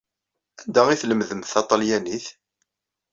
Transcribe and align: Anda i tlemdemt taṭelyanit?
Anda 0.63 0.83
i 0.89 0.95
tlemdemt 1.01 1.49
taṭelyanit? 1.53 2.27